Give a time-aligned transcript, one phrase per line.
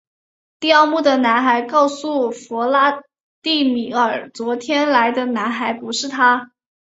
[0.59, 3.03] 第二幕的男孩告诉弗拉
[3.43, 6.49] 第米尔昨天来的男孩不是他。